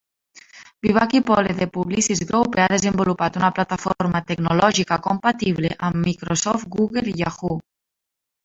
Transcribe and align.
Vivaki 0.85 1.19
pole 1.27 1.53
de 1.59 1.67
Publicis 1.75 2.21
Groupe 2.31 2.63
ha 2.63 2.71
desenvolupat 2.73 3.37
una 3.41 3.51
plataforma 3.59 4.23
tecnològica 4.33 5.01
compatible 5.11 5.75
amb 5.91 6.03
Microsoft, 6.09 6.69
Google 6.79 7.09
i 7.13 7.19
Yahoo! 7.23 7.61